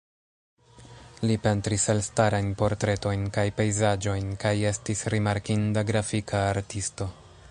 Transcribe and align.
Li 1.31 1.35
pentris 1.43 1.85
elstarajn 1.93 2.49
portretojn 2.61 3.27
kaj 3.37 3.45
pejzaĝojn 3.59 4.33
kaj 4.47 4.57
estis 4.73 5.07
rimarkinda 5.15 5.87
grafika 5.93 6.45
artisto. 6.57 7.13